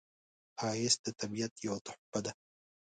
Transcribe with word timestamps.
ښایست 0.59 0.99
د 1.03 1.07
طبیعت 1.19 1.53
یوه 1.67 1.79
تحفه 1.85 2.19
ده 2.25 2.31